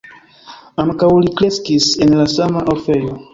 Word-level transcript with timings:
Ankaŭ 0.83 1.09
li 1.25 1.33
kreskis 1.41 1.91
en 2.07 2.17
la 2.23 2.27
sama 2.33 2.65
orfejo. 2.75 3.15